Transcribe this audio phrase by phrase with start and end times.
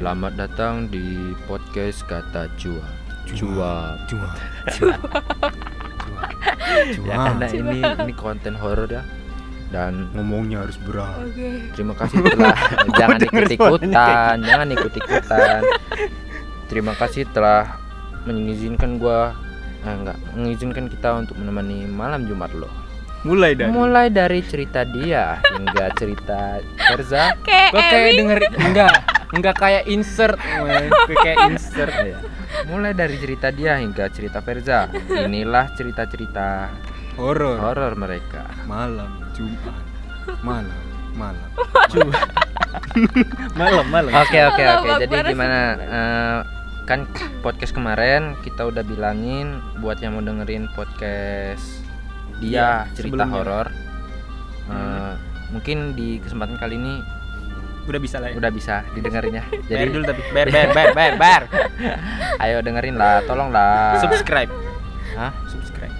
[0.00, 2.84] Selamat datang di podcast kata Cua.
[3.28, 4.00] Cua.
[4.08, 4.28] Cua.
[4.72, 4.94] Cua.
[7.04, 9.04] Ya karena ini ini konten horor ya.
[9.70, 11.14] Dan ngomongnya harus berat.
[11.22, 11.70] Oke.
[11.78, 12.56] terima kasih telah
[12.98, 15.60] jangan ikut ikutan, jangan ikut ikutan.
[16.66, 17.78] Terima kasih telah
[18.26, 19.30] mengizinkan gua
[19.86, 22.89] eh, enggak mengizinkan kita untuk menemani malam Jumat lo.
[23.20, 23.68] Mulai dari.
[23.68, 27.36] Mulai dari cerita dia hingga cerita Terza.
[27.46, 28.94] Kayak Gua kayak denger enggak
[29.36, 30.38] enggak kayak insert.
[31.08, 31.92] Gua kayak insert.
[31.92, 32.18] Iya.
[32.66, 34.90] Mulai dari cerita dia hingga cerita Verza.
[35.06, 36.72] Inilah cerita-cerita
[37.20, 37.60] Horor.
[37.60, 38.48] horor mereka.
[38.64, 39.84] Malam Jumat.
[40.40, 40.82] Malam,
[41.14, 41.48] malam.
[41.92, 42.26] Jumat.
[43.60, 44.12] malam, malam.
[44.16, 44.88] Oke oke oke.
[45.04, 45.58] Jadi gimana?
[45.78, 46.38] eh,
[46.88, 47.06] kan
[47.44, 51.79] podcast kemarin kita udah bilangin buat yang mau dengerin podcast
[52.40, 53.66] dia Iya, cerita horor.
[54.66, 55.12] Eh,
[55.50, 56.94] mungkin di kesempatan kali ini
[57.84, 58.38] Udah bisa lah ya.
[58.38, 59.44] udah bisa didengerin ya.
[59.66, 61.14] Bayar Jadi dulu tapi bayar bayar bayar bayar.
[61.16, 61.42] bayar.
[62.44, 63.98] ayo dengerin lah, tolong lah.
[63.98, 64.50] Subscribe.
[65.14, 65.32] Hah?
[65.46, 65.94] Subscribe.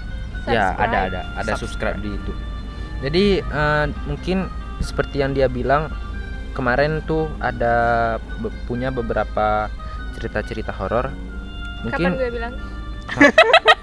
[0.46, 0.80] Ya Subscribe.
[0.80, 1.98] ada ada ada subscribe, Subscribe.
[1.98, 2.32] di itu.
[3.00, 4.38] Jadi eh, mungkin
[4.78, 5.90] seperti yang dia bilang
[6.52, 7.74] kemarin tuh ada
[8.38, 9.66] be- punya beberapa
[10.14, 11.10] cerita-cerita horor.
[11.10, 12.52] Kapan Mungkin gue bilang?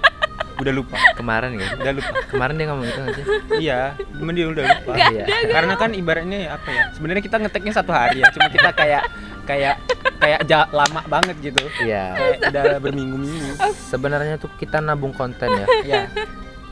[0.58, 0.98] Udah lupa.
[1.14, 1.70] kemarin kan?
[1.78, 2.10] Udah lupa.
[2.26, 3.24] Kemarin dia ngomong itu nggak sih?
[3.60, 4.92] iya, cuman dia udah lupa.
[5.08, 5.24] Iya.
[5.48, 6.82] Karena kan ibaratnya apa ya?
[6.92, 9.04] Sebenarnya kita ngeteknya satu hari ya, cuma kita kayak
[9.46, 9.76] kayak
[10.18, 11.62] kayak ja- lama banget gitu.
[11.80, 12.04] Iya.
[12.12, 13.50] Kayak udah berminggu-minggu.
[13.88, 15.66] Sebenarnya tuh kita nabung konten ya.
[15.86, 16.02] ya.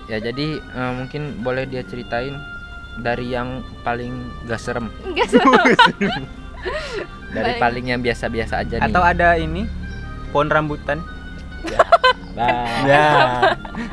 [0.06, 2.34] Ya jadi eh, mungkin boleh dia ceritain
[2.96, 4.12] dari yang paling
[4.46, 5.38] gak serem, Enggak sih.
[7.34, 8.86] dari Paling- paling yang biasa-biasa aja nih.
[8.86, 9.66] Atau ada ini
[10.30, 11.02] pohon rambutan.
[12.36, 13.08] Nah, Ya.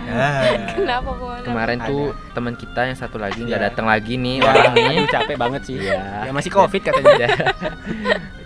[0.03, 0.27] ya.
[0.75, 1.39] Kenapa pohon?
[1.41, 1.87] kemarin Ada.
[1.87, 2.03] tuh
[2.35, 3.67] teman kita yang satu lagi nggak Iya.
[3.71, 4.95] datang lagi nih Ya, orang ini.
[4.99, 5.77] aduh, capek banget sih.
[5.79, 6.27] Iya.
[6.27, 7.15] Ya masih covid katanya.
[7.23, 7.29] Ya.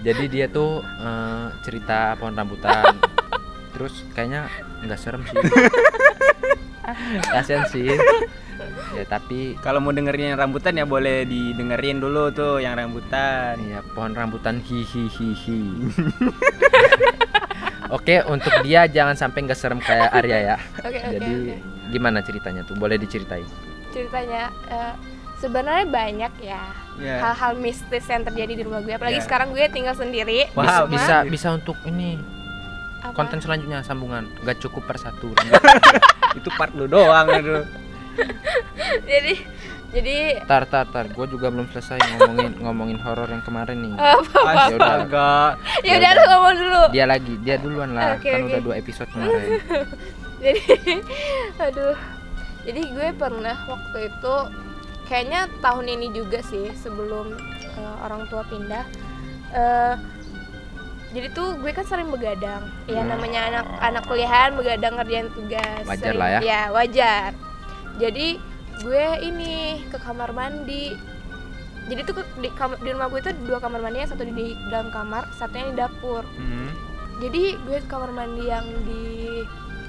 [0.05, 2.93] Jadi dia tuh eh, cerita pohon rambutan.
[3.71, 4.45] Terus kayaknya
[4.81, 5.37] nggak serem sih.
[7.27, 7.91] Kasian sih.
[8.89, 13.57] Ya tapi Kalau mau dengerin yang rambutan ya boleh didengerin dulu tuh yang rambutan.
[13.59, 15.59] ya pohon rambutan hi hi hi hi.
[18.07, 20.57] Oke, untuk dia jangan sampai nggak serem kayak Arya ya.
[20.79, 21.55] Oke oke Jadi oke.
[21.91, 22.79] gimana ceritanya tuh?
[22.79, 23.43] Boleh diceritain?
[23.91, 24.95] Ceritanya eh,
[25.37, 26.63] sebenarnya banyak ya
[26.97, 27.19] Ya.
[27.19, 28.95] hal-hal mistis yang terjadi di rumah gue.
[28.95, 29.25] Apalagi Ya.
[29.27, 30.47] sekarang gue tinggal sendiri.
[30.47, 30.87] di Wow.
[30.87, 32.15] Bisa bisa untuk ini
[33.03, 33.11] Apa?
[33.11, 34.23] konten selanjutnya sambungan.
[34.39, 35.35] Gak cukup per satu.
[36.39, 37.67] Itu part lu doang aduh.
[39.03, 39.35] jadi
[39.89, 41.07] jadi tar tar tar.
[41.07, 43.93] Gue juga belum selesai ngomongin ngomongin horor yang kemarin nih.
[43.93, 44.39] apa?
[44.67, 44.93] Ya udah.
[44.99, 45.33] Astaga.
[45.81, 46.81] ya udah lu ngomong dulu.
[46.91, 48.15] Dia lagi, dia duluan lah.
[48.15, 48.49] Oke, kan oke.
[48.49, 49.49] udah dua episode kemarin.
[50.37, 50.61] jadi
[51.57, 51.97] aduh
[52.61, 54.35] jadi gue pernah waktu itu
[55.03, 57.33] kayaknya tahun ini juga sih sebelum
[57.73, 58.85] eh, orang tua pindah
[59.49, 59.95] eh
[61.09, 63.09] jadi tuh gue kan sering begadang ya Hmm.
[63.09, 66.39] namanya anak anak kuliahan begadang ngerjain tugas Wajar Sering- lah ya.
[66.39, 67.29] ya wajar
[67.97, 68.27] jadi
[68.79, 69.53] gue ini
[69.85, 70.93] ke kamar mandi
[71.87, 74.45] jadi tuh di, kamar, di rumah gue itu dua kamar mandi yang satu di, di
[74.67, 76.69] dalam kamar satunya di dapur Hmm.
[77.17, 79.41] jadi gue ke kamar mandi yang di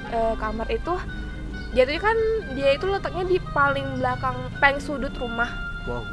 [0.09, 0.95] eh, kamar itu
[1.69, 2.17] jatuhnya kan
[2.55, 5.51] dia itu letaknya di paling belakang paling sudut rumah
[5.85, 6.05] Wow.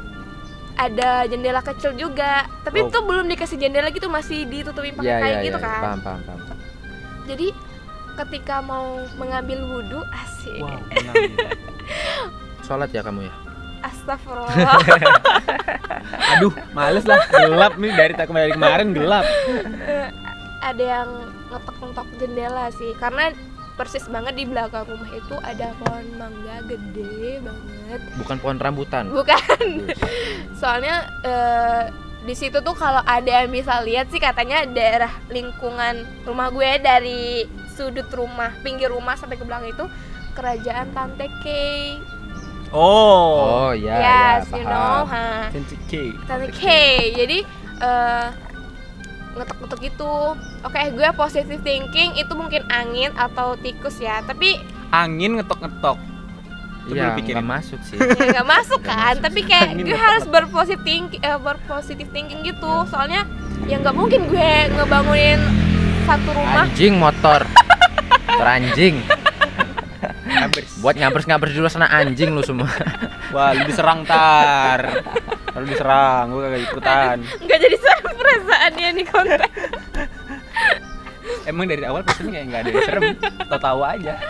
[0.74, 2.88] ada jendela kecil juga tapi Wow.
[2.88, 5.64] itu belum dikasih jendela gitu masih ditutupin pakai Iya kain iya gitu iya.
[5.66, 6.40] kan Paham paham paham.
[7.24, 7.46] jadi
[8.16, 10.76] ketika mau mengambil wudhu asik Wow.
[12.66, 13.34] Sholat ya kamu ya?
[13.78, 14.50] astagfirullah
[16.34, 17.22] Aduh, males lah.
[17.28, 19.22] Gelap nih dari tak kembali kemarin gelap.
[19.22, 20.10] Eh,
[20.60, 21.10] ada yang
[21.48, 23.30] ngetok-ngetok jendela sih karena
[23.74, 29.04] persis banget di belakang rumah itu ada pohon mangga gede banget Bukan pohon rambutan.
[29.12, 29.84] bukan
[30.60, 31.82] soalnya eh,
[32.24, 35.94] di situ tuh kalau ada yang bisa lihat sih katanya daerah lingkungan
[36.24, 39.84] rumah gue dari sudut rumah pinggir rumah sampai ke belakang itu
[40.32, 42.00] kerajaan Tante Kay
[42.70, 43.68] Oh.
[43.68, 45.48] Oh iya yes you know ha.
[45.50, 46.16] Cantik cake.
[46.26, 47.38] Tante Kay jadi
[47.78, 48.26] eh,
[49.36, 50.12] ngetok-ngetok gitu
[50.64, 54.56] oke gue positive thinking itu mungkin angin atau tikus ya tapi
[54.88, 55.98] Angin ngetok-ngetok.
[56.86, 57.42] Iya pikirin.
[57.42, 57.98] nggak masuk sih.
[58.22, 60.06] ya nggak masuk kan masuk tapi kayak Angin gue ngetok-ngetok.
[60.06, 63.26] harus berpositif thinking eh, berpositif thinking gitu soalnya
[63.66, 65.40] ya nggak mungkin gue ngebangunin
[66.06, 67.40] satu rumah Anjing motor.
[68.38, 69.02] Teranjing.
[70.78, 72.68] Buat ngabers-ngabers dulu sana anjing lu semua.
[73.34, 75.02] Wah, lu diserang tar.
[75.50, 77.16] Kalau diserang, gua kagak ikutan.
[77.40, 79.40] nggak jadi serem perasaannya nih konten
[81.48, 83.02] Emang dari awal pesannya kayak nggak ada yang serem,
[83.46, 84.12] tahu-tahu aja.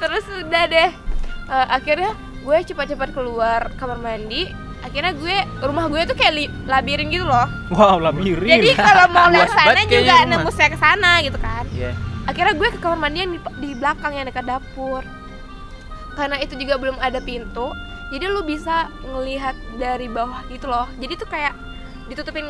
[0.00, 0.90] terus udah deh
[1.42, 4.48] Eh, akhirnya gue cepat-cepat keluar kamar mandi
[4.80, 8.62] akhirnya gue rumah gue tuh kayak labirin gitu loh Wow, labirin.
[8.62, 10.16] jadi kalau mau lihat sana juga
[10.48, 11.92] saya ke sana gitu kan Iya.
[12.26, 15.02] Akhirnya gue ke kamar mandi yang di, di belakang yang dekat dapur
[16.14, 17.72] karena itu juga belum ada pintu
[18.12, 21.54] jadi lu bisa ngelihat dari bawah gitu loh jadi tuh kayak
[22.06, 22.44] ditutupin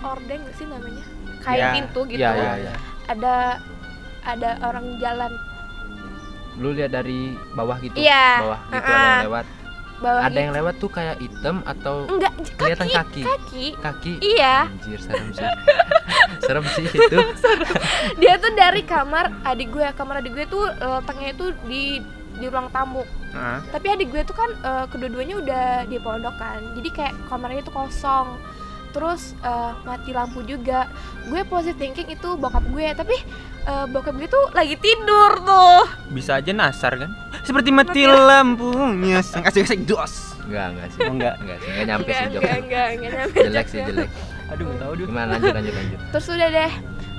[0.00, 1.04] ordeng gak sih namanya
[1.42, 2.74] kain Ya, pintu gitu Iya, iya, iya.
[3.10, 3.34] ada
[4.26, 5.32] ada orang jalan
[6.56, 7.92] Lu lihat dari bawah gitu.
[8.00, 8.40] Iya.
[8.40, 8.96] Bawah gitu Uh-uh.
[8.96, 9.44] ada yang lewat.
[9.98, 13.24] Bawah Ada yang lewat tuh kayak hitam atau enggak kelihatan kaki kaki.
[13.24, 14.12] kaki kaki.
[14.22, 15.46] iya Anjir, serem sih.
[16.46, 17.18] serem sih itu.
[18.20, 21.82] dia tuh dari kamar adik gue kamar adik gue tuh letaknya itu di
[22.36, 23.00] di ruang tamu
[23.32, 23.58] Heeh.
[23.72, 27.72] tapi adik gue tuh kan eh, kedua-duanya udah di pondok kan jadi kayak kamarnya tuh
[27.72, 28.36] kosong
[28.92, 30.88] terus eh, mati lampu juga
[31.28, 33.16] gue positive thinking itu bokap gue tapi
[33.64, 35.80] eh, bokap gue tuh lagi tidur tuh
[36.12, 37.10] Bisa aja nasar kan?
[37.46, 40.34] Seperti mati lampunya sang asik-asik dos.
[40.42, 41.00] Enggak, enggak sih.
[41.00, 41.34] Oh, enggak.
[41.38, 44.08] Enggak sih, enggak nyampe sih enggak enggak enggak nyampe Jelek sih, jelek.
[44.46, 45.08] Aduh, enggak tahu dulu.
[45.08, 45.98] Gimana lanjut lanjut lanjut.
[46.10, 46.72] terus udah deh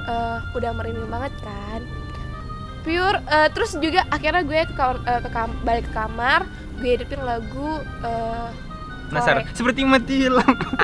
[0.07, 1.81] eh, udah merinding banget kan
[2.83, 6.41] pure eh, terus juga akhirnya gue ke, kamar, eh, ke kam- balik ke kamar
[6.77, 7.69] gue hidupin lagu
[8.01, 8.47] eh,
[9.07, 9.47] Nasar.
[9.51, 10.67] Seperti mati lampu.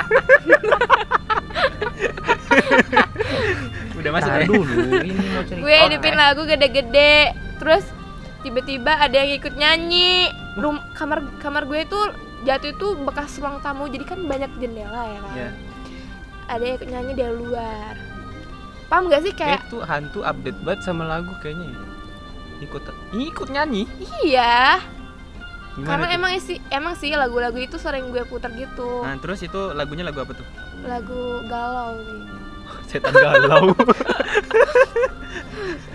[3.94, 4.64] Udah masuk dulu,
[5.00, 5.60] ini mau cerita.
[5.60, 7.16] gue hidupin lagu gede-gede
[7.56, 7.84] terus
[8.44, 11.98] tiba-tiba ada yang ikut nyanyi Rum kamar kamar gue itu
[12.44, 15.50] jatuh itu bekas ruang tamu jadi kan banyak jendela ya kan Iya.
[16.46, 17.94] ada yang ikut nyanyi dari luar
[18.86, 21.66] paham gak sih Eh, kayak tuh hantu update banget sama lagu kayaknya.
[21.66, 21.78] ya.
[22.62, 22.82] Ikut
[23.12, 23.84] ikut nyanyi.
[24.22, 24.78] iya
[25.74, 26.14] Gimana karena tuh?
[26.14, 30.20] emang isi emang sih lagu-lagu itu sering gue putar gitu Nah, terus itu lagunya lagu
[30.20, 30.46] apa tuh?
[30.84, 32.20] lagu galau sih
[32.92, 33.72] Setan galau.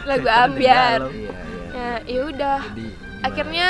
[0.09, 1.11] lagu ambiar galau.
[1.79, 2.03] Iya.
[2.03, 2.59] ya ya udah
[3.21, 3.67] akhirnya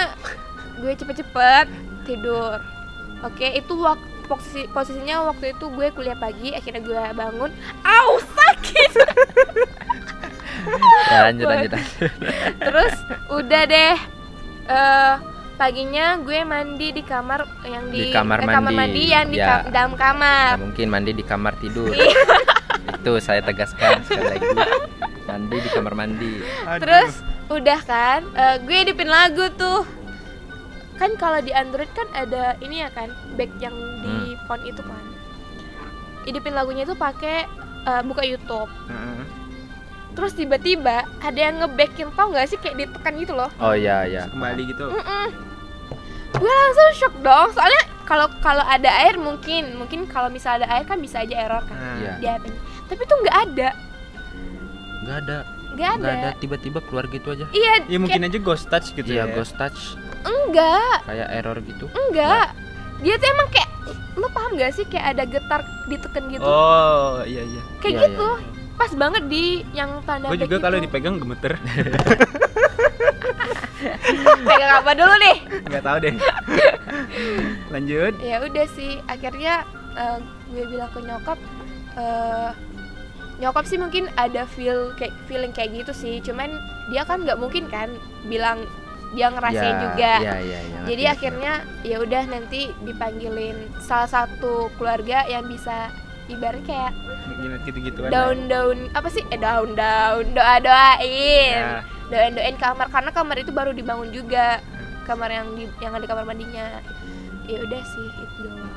[0.78, 1.66] gue cepet-cepet
[2.04, 2.56] tidur
[3.20, 7.50] oke itu waktu posisi posisinya waktu itu gue kuliah pagi akhirnya gue bangun
[7.80, 8.90] au sakit
[11.08, 11.70] ya, lanjut lanjut.
[11.72, 12.12] lanjut.
[12.66, 12.94] terus
[13.28, 13.96] udah deh
[14.68, 15.14] eh
[15.56, 19.38] paginya gue mandi di kamar yang di, Di kamar eh, kamar mandi, mandi yang di
[19.38, 19.46] ya.
[19.48, 21.90] kam- dalam kamar Nah, mungkin mandi di kamar tidur.
[21.90, 22.14] Iya.
[22.94, 24.48] Itu saya tegaskan sekali lagi.
[25.24, 26.32] Mandi di kamar mandi.
[26.62, 26.78] Aduh.
[26.78, 27.12] terus
[27.50, 29.84] udah kan eh, gue hidupin lagu tuh
[30.94, 34.44] kan kalau di Android kan ada ini ya kan back yang di Hmm.
[34.44, 35.04] phone itu kan
[36.24, 37.46] hidupin lagunya itu pakai
[37.82, 39.22] eh, buka YouTube Heeh.
[40.10, 44.26] terus tiba-tiba ada yang ngebackin tau gak sih kayak ditekan gitu loh Oh iya iya.
[44.26, 44.86] kembali gitu.
[44.86, 45.28] Mm-mm.
[46.30, 50.84] gue langsung shock dong soalnya kalau kalau ada air mungkin mungkin kalau misal ada air
[50.84, 52.12] kan bisa aja error kan Iya.
[52.18, 53.68] di HP-nya tapi tuh nggak ada
[54.98, 55.38] Enggak ada.
[55.78, 57.46] Nggak ada, Enggak ada tiba-tiba keluar gitu aja.
[57.50, 59.32] iya Ya mungkin aja ghost touch gitu Iya, ya.
[59.32, 61.86] ghost touch enggak kayak error gitu.
[61.88, 62.50] enggak
[62.98, 63.70] dia tuh emang kayak
[64.14, 67.62] lu paham gak sih kayak ada getar diteken gitu Oh, iya iya.
[67.78, 68.28] kayak Iya, gitu
[68.74, 70.64] pas banget di yang tanda Gue juga itu.
[70.64, 71.54] kalau dipegang gemeter.
[74.40, 76.14] pegang apa dulu nih Enggak tahu deh.
[77.68, 78.12] Lanjut.
[78.20, 79.62] ya udah sih akhirnya
[79.94, 81.38] eh, gue bilang ke nyokap
[81.94, 82.50] eh,
[83.38, 86.50] nyokap sih mungkin ada feel kayak feeling kayak gitu sih cuman
[86.88, 87.90] dia kan nggak mungkin kan
[88.24, 88.66] bilang
[89.08, 90.78] dia ngerasain Ya, juga Iya iya iya.
[90.84, 91.52] jadi ngerti, akhirnya
[91.82, 95.88] ya udah nanti dipanggilin salah satu keluarga yang bisa
[96.26, 96.92] ibarat kayak
[97.64, 98.10] Gitu-gitu kan.
[98.10, 101.80] daun-daun apa sih eh daun-daun doa-doain Ya.
[102.06, 104.60] doain-doain kamar karena kamar itu baru dibangun juga
[105.04, 106.80] kamar yang di yang ada kamar mandinya
[107.44, 108.76] ya udah sih itu doang.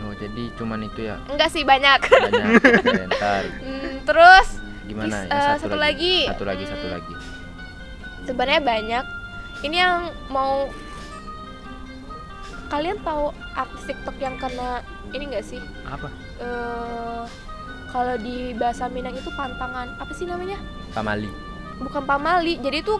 [0.00, 1.20] Oh, jadi cuman itu ya.
[1.26, 2.48] enggak sih banyak Banyak.
[2.80, 4.48] Oke, ntar Hmm, terus
[4.82, 6.26] gimana ya eh, satu, satu lagi.
[6.26, 7.14] Satu lagi, satu lagi.
[8.20, 9.04] sebenarnya banyak
[9.62, 9.98] ini yang
[10.28, 10.66] mau
[12.68, 16.06] kalian tahu artis TikTok yang kena ini enggak sih Apa?
[16.38, 17.22] eh
[17.90, 20.58] kalau di bahasa Minang itu pantangan apa sih namanya
[20.90, 21.26] Pamali.
[21.78, 22.94] bukan pamali jadi itu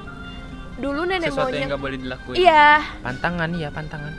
[0.76, 2.34] dulu nenek Sesuatu yang moyang nggak boleh dilakuin.
[2.36, 4.14] iya Pantangan iya, pantangan.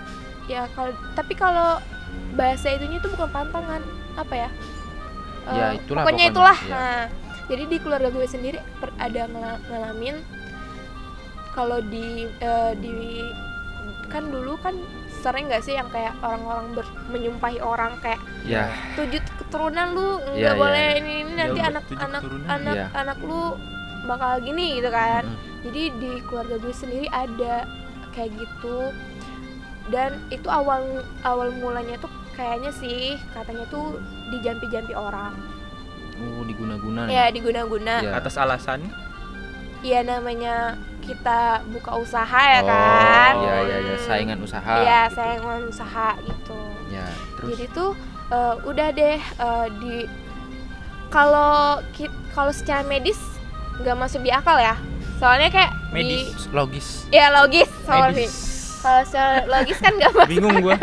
[0.45, 1.79] ya kalau tapi kalau
[2.33, 3.81] bahasa itunya itu bukan pantangan
[4.13, 4.49] apa ya
[5.43, 6.57] Eh, Ya, itulah pokoknya pokoknya, itulah.
[6.59, 6.71] Ya.
[6.71, 7.01] nah
[7.47, 10.15] jadi di keluarga gue sendiri per- ada ngela- ngalamin
[11.51, 12.07] kalau di
[12.39, 13.25] eh, di
[14.07, 14.75] kan dulu kan
[15.13, 20.35] sering nggak sih yang kayak orang-orang ber- menyumpahi orang kayak Ya, tujuh keturunan lu nggak
[20.35, 20.57] Iya, iya.
[20.57, 22.47] boleh ini ini nanti Ya, anak tujuh anak keturunan.
[22.49, 23.41] anak anak lu
[24.03, 25.23] bakal gini gitu kan.
[25.23, 27.55] Mm, jadi di keluarga gue sendiri ada
[28.11, 28.77] kayak gitu.
[29.87, 30.81] Dan itu awal
[31.21, 33.99] awal mulanya tuh kayaknya sih katanya tuh
[34.31, 35.35] dijampi-jampi orang
[36.17, 38.11] oh diguna-guna ya diguna-guna Iya.
[38.15, 38.87] Atas alasan
[39.81, 44.73] ya namanya kita buka usaha ya kan Oh, iya iya iya, saingan usaha.
[44.79, 45.15] Iya, gitu.
[45.17, 47.91] saingan usaha gitu Ya, terus jadi tuh
[48.29, 49.95] eh, udah deh eh, di
[51.09, 51.81] kalau
[52.29, 53.17] kalau secara medis
[53.79, 54.77] nggak masuk di akal ya
[55.17, 56.29] soalnya kayak Medis.
[56.37, 56.87] di logis.
[57.09, 58.27] ya logis sorry
[58.79, 60.77] kalau secara logis kan nggak masuk Bingung gua.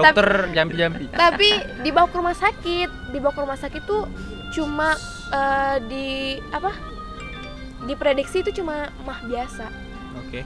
[0.00, 1.04] Dokter jampi-jampi.
[1.10, 1.48] tapi
[1.80, 4.06] dibawa ke rumah sakit dibawa ke rumah sakit tuh
[4.50, 4.94] cuma
[5.30, 6.06] eh, di
[6.48, 6.70] apa
[7.80, 9.66] diprediksi itu cuma mah biasa
[10.18, 10.42] Oke.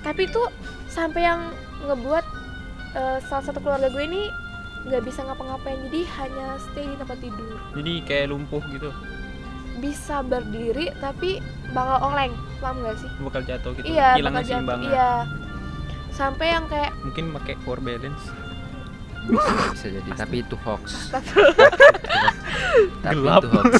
[0.00, 0.46] tapi tuh
[0.86, 1.40] sampai yang
[1.82, 2.24] ngebuat
[2.94, 4.22] eh, salah satu keluarga gue ini
[4.84, 8.92] nggak bisa ngapa-ngapain jadi hanya stay di tempat tidur Jadi kayak lumpuh gitu.
[9.74, 11.40] bisa berdiri tapi
[11.72, 13.86] bakal oleng paham gak sih Bakal jatuh gitu.
[13.86, 14.84] iya Hilang keseimbangan.
[14.84, 15.10] iya
[16.10, 18.22] sampai yang kayak Mungkin pakai power balance.
[19.26, 21.08] Bisa jadi, tapi itu hoax.
[23.00, 23.40] tapi Gelap.
[23.40, 23.72] itu hoax.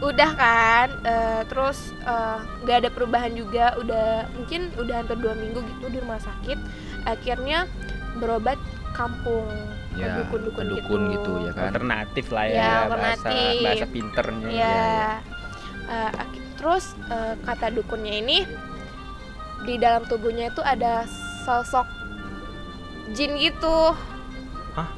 [0.00, 5.60] udah kan eh, terus eh, nggak ada perubahan juga udah mungkin udah hampir dua minggu
[5.60, 6.58] gitu di rumah sakit
[7.04, 7.66] akhirnya
[8.14, 8.56] berobat
[8.92, 9.48] kampung
[9.90, 11.68] ke Ya, dukun-dukun dukun gitu ya kan.
[11.70, 13.60] Alternatif lah Ya, ya, bahasa alternatif.
[13.62, 14.46] bahasa pinternya.
[14.46, 15.12] ya Iya, iya.
[15.84, 18.38] Eh, ak- terus eh, kata dukunnya ini
[19.62, 21.04] di dalam tubuhnya itu ada
[21.42, 21.84] sosok
[23.10, 23.92] jin gitu
[24.72, 24.88] Hah?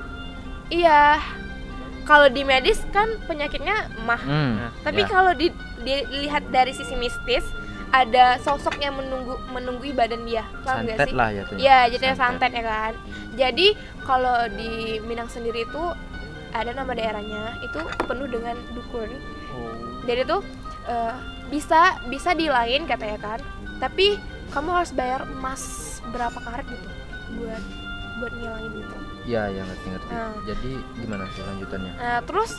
[0.68, 1.20] iya
[2.04, 5.08] kalau di medis kan penyakitnya mah Hmm, tapi ya.
[5.08, 7.44] kalau di- dilihat dari sisi mistis
[7.90, 11.56] ada sosok yang menunggu menunggui badan dia paham santet sih lah ya tuh.
[11.56, 12.92] Iya, jadi santet ya kan.
[13.34, 13.66] Jadi
[14.02, 15.82] kalau di Minang sendiri itu
[16.50, 19.10] ada nama daerahnya itu penuh dengan dukun.
[19.54, 19.74] Oh.
[20.04, 20.42] Jadi tuh
[20.84, 21.14] eh,
[21.48, 23.40] bisa bisa di lain katanya kan.
[23.78, 24.18] Tapi
[24.50, 25.62] kamu harus bayar emas
[26.10, 26.88] berapa karat gitu
[27.38, 27.62] buat
[28.24, 28.96] buat ngilangin itu.
[29.24, 30.08] Iya, ya ngerti-ngerti.
[30.10, 30.32] Nah.
[30.42, 31.92] Jadi gimana sih lanjutannya?
[31.94, 32.52] Nah, terus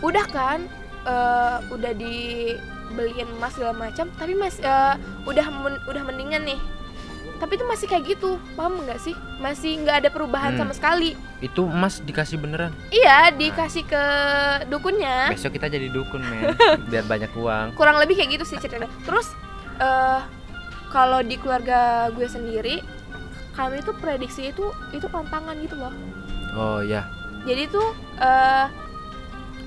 [0.00, 0.58] udah kan
[1.02, 6.60] eh, udah dibeliin emas segala macam, tapi mas eh, udah men- udah mendingan nih.
[7.36, 9.16] Tapi itu masih kayak gitu, paham nggak sih?
[9.40, 10.60] Masih nggak ada perubahan Hmm.
[10.62, 11.16] sama sekali.
[11.40, 12.72] Itu emas dikasih beneran.
[12.90, 14.04] Iya, dikasih ke
[14.68, 15.32] dukunnya.
[15.32, 16.52] Besok kita jadi dukun, men.
[16.92, 17.76] Biar banyak uang.
[17.76, 18.92] Kurang lebih kayak gitu sih ceritanya.
[19.04, 19.32] Terus
[19.76, 20.20] eh
[20.92, 22.84] kalau di keluarga gue sendiri,
[23.50, 25.92] kami tuh prediksi itu itu pantangan gitu loh.
[26.54, 27.06] Oh, ya.
[27.46, 27.88] Jadi tuh
[28.20, 28.66] eh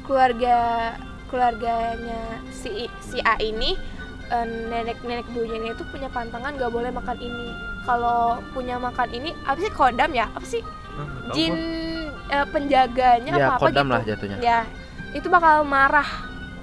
[0.04, 0.58] keluarga
[1.32, 3.74] keluarganya si si A ini
[4.30, 7.50] eh, nenek-nenek buyutnya itu punya pantangan gak boleh makan ini.
[7.84, 10.30] Kalau punya makan ini apa sih kodam ya?
[10.32, 10.62] Apa sih?
[10.64, 11.54] Hah, tahu Jin
[12.30, 13.94] eh, penjaganya Ya, apa apa kodam gitu.
[13.96, 14.38] lah jatuhnya.
[14.40, 14.60] Ya,
[15.12, 16.08] itu bakal marah,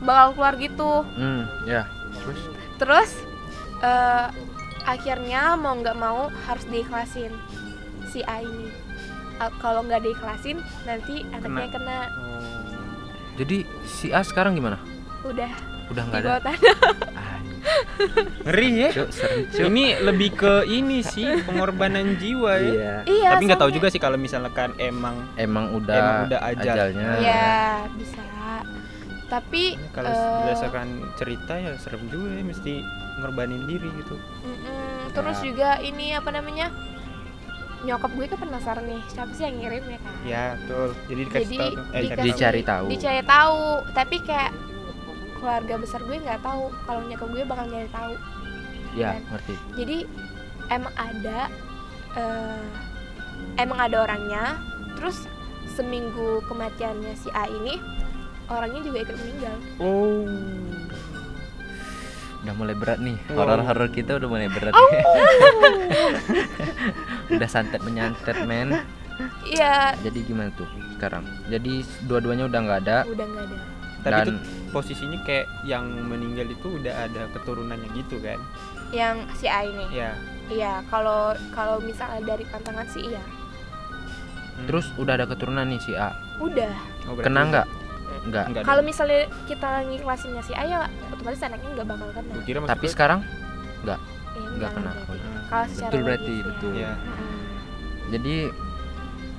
[0.00, 1.04] bakal keluar gitu.
[1.16, 1.84] Hmm, ya.
[2.22, 2.40] Terus
[2.80, 3.10] Terus
[3.84, 4.26] eh,
[4.84, 7.32] akhirnya mau nggak mau harus diikhlasin
[8.08, 8.68] si A ini.
[9.60, 11.98] Kalau nggak diikhlasin nanti anaknya kena.
[12.12, 12.44] Oh.
[13.40, 14.76] jadi si A sekarang gimana?
[15.24, 15.48] Udah
[15.90, 16.52] Udah nggak ada.
[18.46, 18.90] Ngeri ya.
[18.94, 19.66] Cuk, serem, Cuk.
[19.68, 22.62] Ini lebih ke ini sih pengorbanan jiwa ya.
[22.62, 22.94] Iya.
[23.04, 23.28] Iya.
[23.36, 26.74] Tapi nggak tahu juga sih kalau misalkan emang Emang udah, Emang udah ajal.
[26.78, 27.08] ajalnya.
[27.20, 27.50] Iya
[27.98, 28.22] bisa.
[29.30, 32.82] Tapi kalau eh, berdasarkan cerita ya serem juga ya mesti
[33.16, 34.16] ngorbanin diri gitu.
[34.16, 35.12] mm-mm.
[35.12, 35.44] terus Ya.
[35.44, 36.68] juga ini apa namanya?
[37.80, 40.14] Nyokap gue kan penasaran nih siapa sih yang ngirim ya kan?
[40.22, 40.88] Ya, betul.
[41.06, 41.72] Jadi dikasih Jadi tahu.
[41.72, 42.34] Eh, dikasih- cari tahu.
[42.36, 42.84] Dicari tahu.
[42.88, 44.52] Dicari tahu, tapi kayak
[45.32, 48.14] keluarga besar gue nggak tahu kalau nyokap gue bakal nyari tahu.
[48.90, 49.22] Ya, Kan?
[49.30, 49.54] ngerti.
[49.76, 49.96] jadi
[50.68, 51.40] emang ada
[52.12, 52.64] eh,
[53.56, 54.58] emang ada orangnya
[54.94, 55.30] terus
[55.70, 57.78] seminggu kematiannya si A ini
[58.50, 60.26] orangnya juga ikut meninggal Oh.
[62.40, 63.20] Udah mulai berat nih.
[63.28, 63.44] Wow.
[63.44, 64.72] Horor-horor kita udah mulai berat.
[64.72, 64.90] Oh.
[67.30, 68.80] udah santet menyantet, men.
[69.44, 71.20] iya Jadi gimana tuh sekarang?
[71.46, 73.56] Jadi dua-duanya udah nggak ada udah nggak ada
[74.00, 74.32] Tapi dan itu
[74.70, 78.40] posisinya kayak yang meninggal itu udah ada keturunannya gitu kan.
[78.90, 80.16] yang si A ini Ya.
[80.48, 83.20] iya kalau kalau misalnya dari pantangan sih iya
[84.50, 84.66] Hmm.
[84.66, 86.10] terus udah ada keturunan nih si A.
[86.36, 86.72] udah
[87.06, 87.66] Oh, Kena nggak?
[88.20, 88.44] Nggak.
[88.46, 88.62] Enggak.
[88.62, 92.70] kalau misalnya kita ngikhlasinnya si A ya otomatis anaknya nggak bakal kena Gua kira maksud
[92.70, 93.20] Tapi gua- sekarang
[93.80, 93.96] Iya,
[94.52, 94.90] nggak kena.
[94.90, 95.02] berarti.
[95.02, 95.26] Oh, iya.
[95.26, 96.44] Hmm, kalau secara betul berarti ya.
[96.44, 96.70] betul.
[96.72, 96.92] Iya.
[96.92, 97.38] Mm-mm.
[98.10, 98.34] Jadi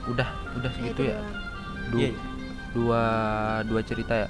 [0.03, 1.15] udah udah Nah, segitu itu ya.
[1.15, 1.29] doang.
[1.87, 2.11] Du- Iya.
[2.71, 3.03] dua
[3.63, 4.27] dua cerita ya.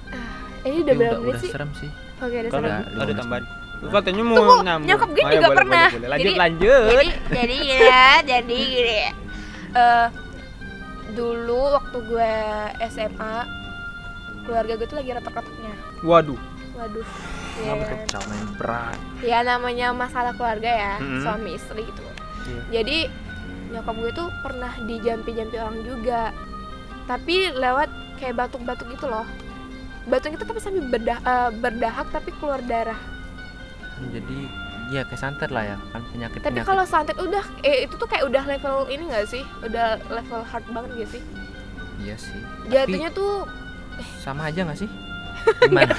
[0.61, 1.89] ini udah berapa udah, menit udah sih serem sih.
[2.17, 2.81] oke udah Kalau serem.
[2.91, 3.43] Ada 15 tambahan.
[3.73, 4.87] Lu katanya mau Tunggu, nyambung.
[4.87, 5.81] nyokap gue ya, juga boleh, pernah.
[5.81, 6.09] boleh, boleh.
[6.11, 6.81] Lanjut, Jadi- lanjut.
[6.83, 8.99] jadi jadi gini ya jadi gini
[9.73, 10.07] Eh,
[11.11, 12.33] dulu waktu gue
[12.85, 13.35] SMA
[14.43, 15.73] keluarga gue tuh lagi retak-retaknya.
[16.01, 16.39] Waduh.
[16.75, 17.07] waduh.
[17.61, 17.75] Ya,
[18.57, 18.97] berat.
[19.21, 21.21] ya namanya masalah keluarga ya Mm-mm.
[21.21, 22.01] suami istri gitu.
[22.41, 22.81] Iya.
[22.81, 22.97] jadi
[23.69, 26.33] nyokap gue tuh pernah dijampi-jampi orang juga.
[27.05, 29.27] Tapi lewat kayak batuk-batuk gitu loh.
[30.07, 32.97] Batuk itu tapi sambil berdah- eh, berdahak tapi keluar darah.
[34.09, 34.49] Jadi
[34.91, 38.27] ya kayak santet lah ya kan penyakit tapi kalau santet udah eh itu tuh kayak
[38.27, 39.43] udah level ini gak sih?
[39.63, 41.21] Udah level hard banget gak sih?
[42.01, 42.41] Iya sih.
[42.65, 43.45] Tapi jatuhnya tuh
[44.17, 44.89] sama aja nggak sih
[45.63, 45.93] gimana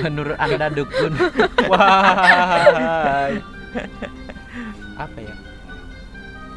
[0.00, 1.12] menurut anda dukun
[1.70, 3.28] Wah.
[4.96, 5.34] Apa ya?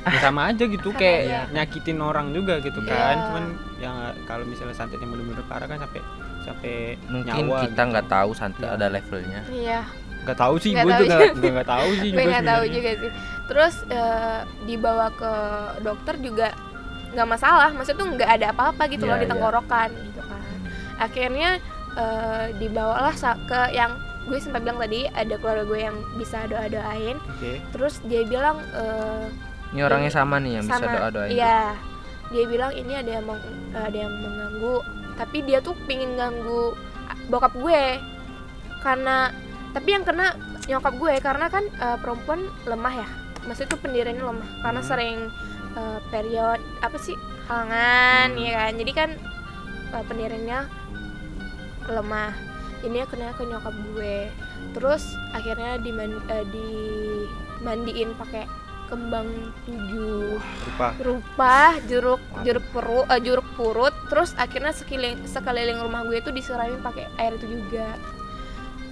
[0.02, 1.40] Ya sama aja gitu Sama kayak aja.
[1.52, 2.90] nyakitin orang juga gitu Iya.
[2.92, 3.16] kan.
[3.24, 3.44] Cuman
[3.78, 6.02] yang kalau misalnya santetnya bener-bener parah kan sampai
[6.42, 6.74] sampai
[7.06, 7.90] mungkin nyawa kita gitu.
[7.92, 8.74] nggak tahu santet Iya.
[8.74, 9.82] ada levelnya iya
[10.22, 12.64] nggak tahu sih Nggak gue tahu juga nggak nggak tahu sih gue juga nggak tahu
[12.68, 13.12] juga sih
[13.46, 15.34] terus eh, dibawa ke
[15.82, 16.48] dokter juga
[17.12, 19.30] nggak masalah maksudnya tuh nggak ada apa-apa gitu Iya, loh di iya.
[19.30, 20.11] tenggorokan gitu kan
[21.02, 21.58] akhirnya
[21.94, 27.18] eh, dibawalah ke yang gue sempat bilang tadi ada keluarga gue yang bisa doa doain
[27.28, 27.58] Oke.
[27.74, 29.26] terus dia bilang eh,
[29.74, 30.94] ini orangnya sama nih yang bisa sama.
[30.94, 31.74] doa doain iya.
[32.28, 33.44] Dia bilang ini ada yang meng-
[33.74, 34.80] ada yang mengganggu.
[35.16, 36.72] Tapi dia tuh pingin ganggu
[37.28, 38.00] bokap gue.
[38.80, 39.36] Karena
[39.72, 43.08] tapi yang kena nyokap gue karena kan eh, perempuan lemah ya.
[43.44, 44.50] Maksudnya tuh pendiriannya lemah.
[44.60, 44.88] Karena Hmm.
[44.88, 45.18] sering
[45.76, 47.20] eh, period apa sih?
[47.48, 48.40] Halangan Hmm.
[48.40, 48.72] ya kan?
[48.80, 49.10] Jadi kan
[49.92, 50.60] eh, pendiriannya
[51.90, 52.34] lemah.
[52.82, 54.30] Ini kena ke nyokap gue.
[54.74, 58.50] Terus akhirnya diman eh, dimandiin pakai
[58.90, 60.36] kembang tujuh.
[60.68, 60.88] Rupa.
[61.00, 61.58] rupa
[61.88, 63.94] jeruk jeruk perut jeruk purut.
[64.10, 67.96] Terus akhirnya sekeliling sekeliling rumah gue itu disiramin pakai air itu juga.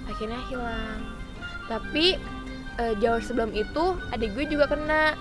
[0.06, 1.00] Akhirnya hilang.
[1.66, 2.14] Tapi
[2.78, 5.18] eh, jauh sebelum itu adik gue juga kena.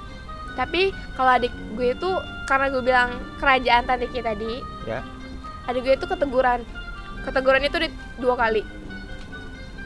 [0.54, 2.12] Tapi kalau adik gue itu
[2.50, 4.58] karena gue bilang kerajaan tantiki tadi
[4.90, 5.06] Ya.
[5.70, 6.66] adik gue itu keteguran
[7.24, 8.62] keteguran itu di dua kali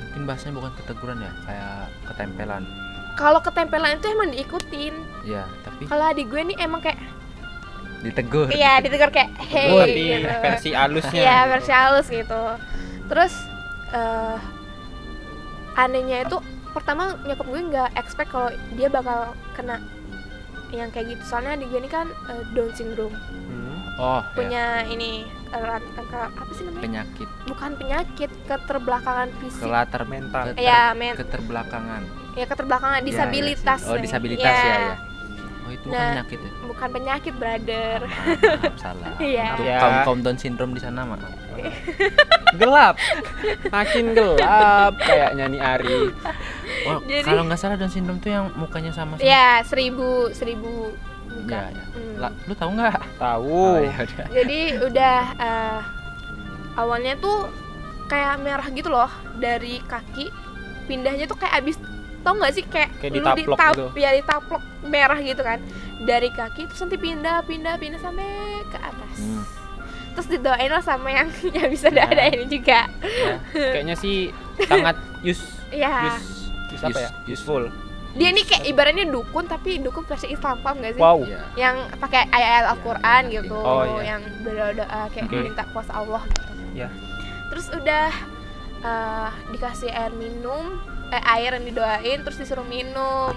[0.10, 1.74] mungkin bahasanya bukan keteguran ya kayak
[2.06, 2.64] ketempelan
[3.14, 6.98] kalau ketempelan itu emang diikutin ya tapi kalau adik gue nih emang kayak
[8.04, 10.28] ditegur iya ditegur kayak hey di gitu.
[10.44, 11.22] versi halusnya.
[11.24, 11.52] Iya gitu.
[11.56, 12.44] versi halus gitu.
[13.08, 13.34] Terus
[13.96, 14.38] eh
[15.74, 16.38] anehnya itu
[16.76, 19.80] pertama nyokap gue nggak expect kalau dia bakal kena
[20.76, 21.24] yang kayak gitu.
[21.24, 23.16] Soalnya adik gue ini kan eh, Down syndrome,
[23.48, 23.80] Hmm.
[23.96, 26.82] oh ya, punya ini erat- ke- apa sih namanya?
[26.82, 29.62] penyakit Bukan penyakit, keterbelakangan fisik.
[29.62, 30.44] kelatar Mental.
[30.50, 32.02] keter- Iya, men- keterbelakangan
[32.34, 33.80] ya keterbelakangan Ya, ya disabilitas.
[33.80, 33.88] sih.
[33.88, 34.96] oh disabilitas Iya, ya ya
[35.64, 38.00] oh itu bukan Nah, penyakit ya Bukan penyakit, brother.
[38.02, 39.48] maaf, maaf, salah Iya.
[39.54, 39.78] Untuk Ya.
[39.80, 41.30] kaum kaum Down syndrome di sana maaf
[42.54, 42.96] gelap.
[43.68, 46.02] Makin gelap kayaknya nih Ari.
[46.84, 50.98] oh, Jadi- kalau nggak salah Down syndrome tuh yang mukanya sama sama ya, seribu seribu
[51.36, 51.60] muka.
[51.60, 51.86] ya, ya.
[51.92, 52.34] Hmm.
[52.44, 53.48] Lu tahu nggak Tahu.
[53.50, 55.80] oh, ya udah jadi udah eh,
[56.76, 57.50] awalnya tuh
[58.06, 60.30] kayak merah gitu loh dari kaki
[60.84, 61.78] pindahnya tuh kayak abis
[62.20, 63.86] tau nggak sih kayak, Kayak lu ditaplok ditap- gitu.
[63.96, 65.60] ya ditaplok merah gitu kan
[66.02, 68.28] dari kaki terus nanti pindah pindah pindah sampai
[68.66, 69.44] ke atas Hmm.
[70.14, 72.06] terus didoain lah sama yang yang bisa Nah.
[72.06, 72.88] ada ini juga
[73.52, 74.30] Ya, kayaknya sih
[74.62, 77.10] sangat use ya use, use apa ya?
[77.24, 77.64] Use- Useful.
[78.14, 81.26] Dia ini kayak ibaratnya dukun tapi dukun versi Islam paham gak sih Wow.
[81.26, 81.42] Iya.
[81.56, 84.02] yang pakai ayat-ayat Al-Quran iya, gitu Oh, iya.
[84.06, 85.38] yang berdoa-doa kayak Oke.
[85.42, 86.90] minta kuasa Allah gitu Ya.
[87.50, 88.10] terus udah
[88.80, 90.78] eh, dikasih air minum
[91.10, 93.34] eh, air yang didoain terus disuruh minum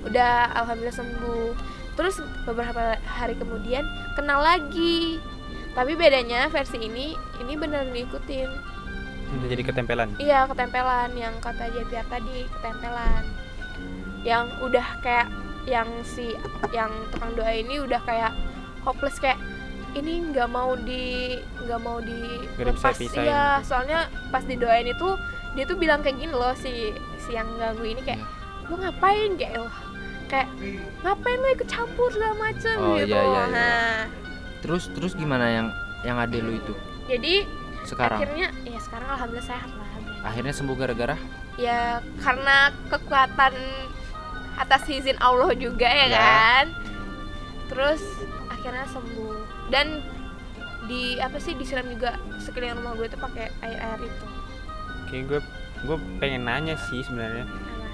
[0.00, 1.50] udah alhamdulillah sembuh
[1.94, 3.82] terus beberapa hari kemudian
[4.14, 5.18] kena lagi
[5.72, 8.50] tapi bedanya versi ini ini beneran diikutin
[9.30, 10.08] Udah jadi ketempelan.
[10.16, 13.24] iya ketempelan yang kata Jatiar tadi ketempelan
[14.28, 15.32] yang udah kayak
[15.64, 16.36] yang si
[16.68, 18.36] yang tukang doa ini udah kayak
[18.84, 19.40] hopeless kayak
[19.96, 22.92] ini nggak mau di nggak mau di lepas.
[23.00, 23.72] iya gitu.
[23.72, 25.08] soalnya pas didoain itu
[25.56, 28.36] dia tuh bilang kayak gini loh si si yang ganggu ini kayak Iya.
[28.68, 29.30] lu ngapain?
[29.40, 29.68] Kayak lo
[30.28, 30.48] kayak
[31.00, 32.76] ngapain lu ikut campur segala macem?
[32.76, 33.16] Oh, gitu.
[33.16, 33.44] iya, iya, iya.
[33.48, 33.96] nah.
[34.60, 35.66] Terus terus gimana yang
[36.04, 36.76] yang ade lu itu?
[37.08, 37.48] Jadi
[37.88, 38.20] sekarang?
[38.20, 39.88] akhirnya ya sekarang alhamdulillah sehat lah
[40.18, 41.16] akhirnya sembuh gara-gara?
[41.56, 43.54] Ya karena kekuatan
[44.58, 46.18] atas izin Allah juga ya, Ya.
[46.18, 46.66] kan
[47.66, 48.02] terus
[48.48, 49.36] akhirnya sembuh
[49.68, 50.00] dan
[50.84, 54.26] di apa sih disiram juga sekeliling rumah gue tuh pakai air air itu
[55.06, 55.40] Kayak gue
[55.84, 57.48] gue pengen nanya sih sebenarnya.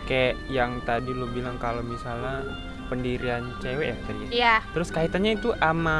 [0.04, 2.42] Kayak yang tadi lu bilang kalau misalnya
[2.84, 4.18] pendirian cewek ya tadi.
[4.20, 4.30] ya?
[4.30, 5.98] iya Terus kaitannya itu sama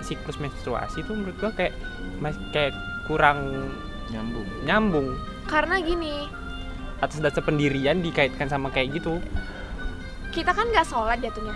[0.00, 1.74] siklus menstruasi tuh menurut gua kayak
[2.18, 3.68] mas kayak kurang
[4.08, 5.08] nyambung nyambung.
[5.44, 6.28] karena gini
[6.98, 9.18] Atas dasar pendirian dikaitkan sama kayak gitu.
[10.30, 11.54] Kita kan nggak sholat jatuhnya.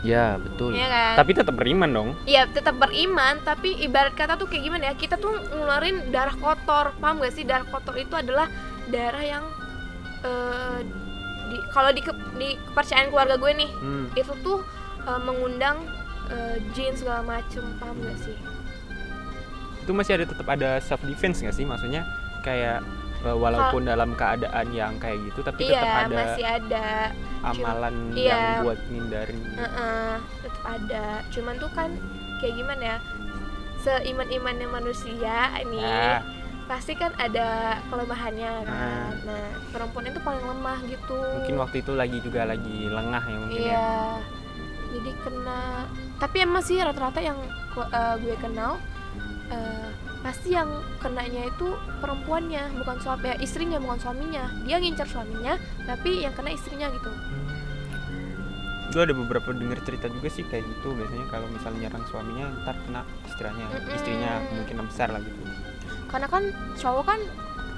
[0.00, 0.78] Ya betul.
[0.78, 1.14] Ya kan?
[1.18, 2.08] Tapi tetap beriman dong.
[2.22, 4.94] Iya tetap beriman tapi ibarat kata tuh kayak gimana ya?
[4.94, 7.42] Kita tuh ngeluarin darah kotor paham gak sih?
[7.42, 8.46] Darah kotor itu adalah
[8.86, 9.44] darah yang
[10.22, 10.78] eh,
[11.48, 14.06] di kalau di, ke- di kepercayaan keluarga gue nih Hmm.
[14.14, 14.62] itu tuh
[15.02, 15.82] eh, mengundang
[16.30, 18.36] eh, jin segala macem paham gak sih?
[19.82, 21.66] Itu masih ada tetap ada self defense gak sih?
[21.66, 22.06] Maksudnya
[22.46, 22.86] kayak
[23.18, 26.86] Eh, walaupun dalam keadaan yang kayak gitu tapi tetap iya ada masih ada.
[27.42, 28.30] amalan iya.
[28.30, 29.40] yang buat ngindarin.
[29.58, 30.10] Heeh,
[30.46, 31.06] tetap ada.
[31.34, 31.90] Cuman tuh kan
[32.38, 32.98] kayak gimana ya
[33.78, 36.22] seiman-imannya manusia ini Ah.
[36.70, 38.66] pasti kan ada kelemahannya kan.
[38.70, 39.10] Ah.
[39.26, 41.18] nah perempuan itu paling lemah gitu.
[41.18, 43.66] Mungkin waktu itu lagi juga lagi lengah ya mungkin ya.
[43.66, 43.90] Iya.
[44.88, 45.60] Jadi kena
[46.22, 47.38] tapi emang sih rata-rata yang
[47.74, 48.78] eh, gue kenal
[49.48, 54.44] eh, pasti yang kenanya itu perempuannya bukan suami ya, istrinya bukan suaminya.
[54.62, 57.10] Dia ngincar suaminya tapi yang kena istrinya gitu.
[58.88, 60.96] Gue ada beberapa denger cerita juga sih kayak gitu.
[60.96, 63.94] Biasanya kalau misalnya nyerang suaminya ntar kena istrinya Mm-mm.
[63.94, 65.40] istrinya kemungkinan besar lah gitu.
[66.08, 66.42] Karena kan
[66.74, 67.20] cowok kan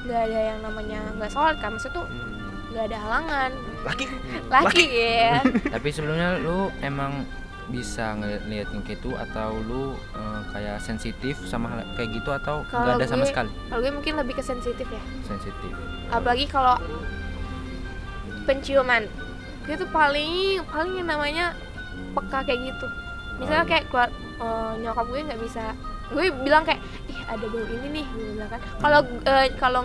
[0.00, 2.38] nggak ada yang namanya nggak sholat kan maksudnya tuh Hmm.
[2.70, 3.50] nggak ada halangan.
[3.82, 4.04] Laki.
[4.54, 7.26] Laki ya Tapi sebelumnya lu emang
[7.70, 12.98] bisa ngeliat yang kayak itu atau lu eh, kayak sensitif sama kayak gitu atau nggak
[12.98, 13.50] ada sama gue- sekali?
[13.66, 15.02] kalau gue mungkin lebih ke sensitif ya.
[15.22, 15.70] Sensitif.
[16.08, 16.74] Apalagi kalau
[18.42, 19.06] penciuman.
[19.62, 21.54] Gue tuh paling paling yang namanya
[22.12, 22.86] peka kayak gitu.
[23.38, 24.08] Misalnya kayak keluar
[24.40, 25.64] eh, nyokap gue nggak bisa.
[26.10, 28.60] Gue bilang kayak ih ada bau ini nih gue bilang kan.
[28.80, 29.82] Kalau eh, kalau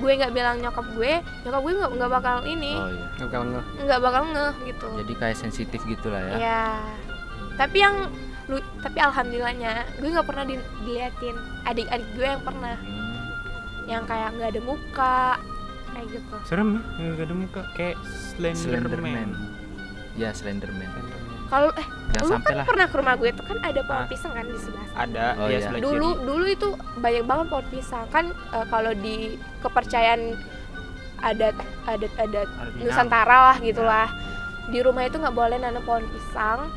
[0.00, 1.12] gue nggak bilang nyokap gue
[1.44, 2.72] nyokap gue nggak nggak bakal ini.
[2.72, 3.06] Oh iya.
[3.10, 3.64] Nggak bakal ngeh.
[3.82, 4.86] Nggak bakal ngeh gitu.
[5.02, 6.36] Jadi kayak sensitif gitulah ya.
[6.38, 6.64] Ya
[7.60, 8.08] tapi yang
[8.48, 12.74] lu tapi alhamdulillahnya gue nggak pernah di- diliatin adik-adik gue yang pernah.
[12.74, 13.20] Hmm,
[13.84, 15.18] yang kayak nggak ada muka
[15.90, 16.36] kayak gitu.
[16.44, 17.96] Serem ya nggak ada muka kayak
[18.32, 18.56] Slenderman.
[18.56, 19.28] Slenderman.
[20.16, 20.88] Ya Slenderman.
[21.46, 22.64] Kalau eh jangan lu sampai kan lah.
[22.64, 24.08] pernah ke rumah gue tuh kan ada pohon Ah.
[24.08, 24.98] pisang kan di sebelah sana.
[25.00, 25.58] ada Oh, ya iya.
[25.60, 26.24] sebelah dulu kiri.
[26.24, 28.06] dulu itu banyak banget pohon pisang.
[28.08, 29.16] Kan eh, kalau di
[29.60, 30.20] kepercayaan
[31.20, 32.48] adat adat adat.
[32.76, 34.08] Nusantara lah gitulah.
[34.66, 36.70] Di rumah itu nggak boleh nanam pohon pisang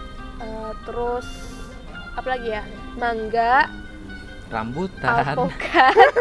[0.43, 1.27] eh, terus
[2.13, 2.63] apa lagi ya?
[2.99, 3.71] Mangga.
[4.51, 5.33] Rambutan.
[5.33, 5.95] Alpukat.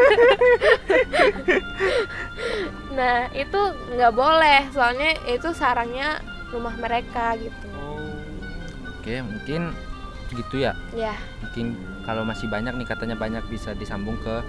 [2.93, 3.61] Nah itu
[3.97, 4.69] nggak boleh.
[4.71, 6.21] Soalnya itu sarangnya
[6.53, 7.67] rumah mereka gitu.
[7.81, 8.13] Oh
[9.01, 9.73] oke mungkin
[10.33, 10.77] gitu ya.
[10.93, 11.17] Ya.
[11.41, 14.45] Mungkin kalau masih banyak nih katanya banyak bisa disambung ke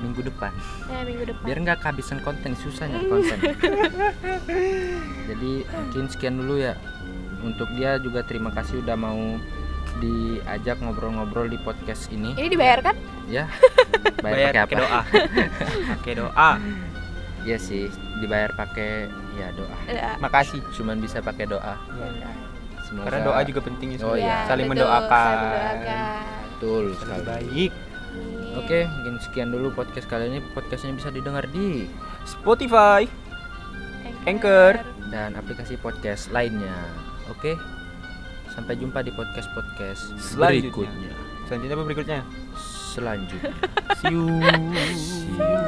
[0.00, 0.52] minggu depan.
[0.88, 1.44] Ya minggu depan.
[1.44, 3.38] Biar nggak kehabisan konten susah nyari konten.
[5.28, 6.76] Jadi mungkin sekian dulu ya
[7.42, 9.38] untuk dia juga terima kasih udah mau
[9.98, 12.32] diajak ngobrol-ngobrol di podcast ini.
[12.32, 12.94] Ini dibayarkan?
[13.26, 13.48] Ya
[14.24, 14.80] bayar bayar pakai apa?
[14.80, 15.00] doa.
[15.92, 16.50] Pakai doa.
[17.40, 19.76] Ya sih dibayar pakai ya doa.
[19.86, 21.74] Ya, makasih cuman bisa pakai doa.
[21.96, 22.30] Ya.
[22.82, 24.44] semoga karena doa juga penting ya Oh, iya.
[24.44, 25.36] saling betul, mendoakan.
[26.50, 27.24] betul Saling sekali.
[27.24, 27.72] baik.
[28.52, 30.40] Oke mungkin sekian dulu podcast kali ini.
[30.52, 31.86] Podcastnya bisa didengar di
[32.24, 33.06] Spotify
[34.22, 34.82] Anchor.
[35.08, 36.76] dan aplikasi podcast lainnya
[37.30, 37.52] oke.
[38.50, 40.90] Sampai jumpa di podcast podcast Selanjutnya.
[40.90, 41.12] berikutnya
[41.46, 42.20] selanjutnya apa berikutnya?
[42.94, 43.54] Selanjutnya.
[43.98, 44.26] See you.
[44.94, 45.58] See you.